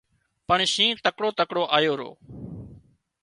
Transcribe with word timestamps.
پڻ 0.47 0.59
شِنهن 0.73 1.01
تڪڙو 1.05 1.29
تڪڙو 1.39 1.63
آيو 1.77 1.93
رو 1.99 2.09